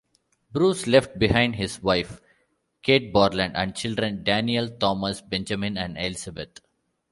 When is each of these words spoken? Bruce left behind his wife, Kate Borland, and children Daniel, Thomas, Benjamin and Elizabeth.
Bruce 0.51 0.87
left 0.87 1.19
behind 1.19 1.55
his 1.57 1.79
wife, 1.83 2.21
Kate 2.81 3.13
Borland, 3.13 3.55
and 3.55 3.75
children 3.75 4.23
Daniel, 4.23 4.67
Thomas, 4.67 5.21
Benjamin 5.21 5.77
and 5.77 5.95
Elizabeth. 5.95 6.59